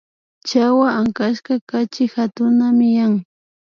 Chawa 0.47 0.87
ankaska 0.99 1.53
kachi 1.69 2.03
yakutami 2.13 2.87
yan 2.97 3.13